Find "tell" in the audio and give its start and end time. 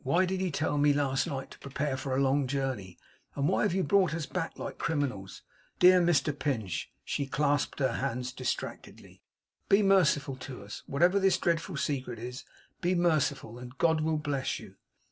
0.49-0.79